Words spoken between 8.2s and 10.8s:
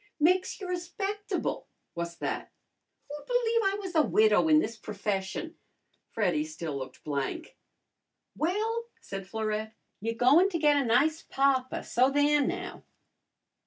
"Well," said Florette, "you're goin' to get